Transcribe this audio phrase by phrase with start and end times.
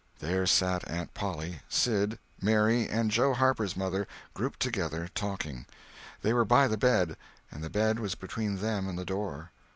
[0.17, 5.67] There sat Aunt Polly, Sid, Mary, and Joe Harper's mother, grouped together, talking.
[6.23, 7.15] They were by the bed,
[7.51, 9.51] and the bed was between them and the door.